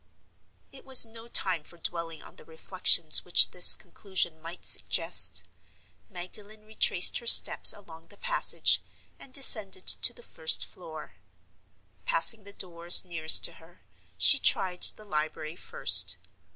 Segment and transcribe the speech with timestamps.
[0.71, 5.43] It was no time for dwelling on the reflections which this conclusion might suggest.
[6.09, 8.81] Magdalen retraced her steps along the passage,
[9.19, 11.17] and descended to the first floor.
[12.03, 13.81] Passing the doors nearest to her,
[14.17, 16.17] she tried the library first.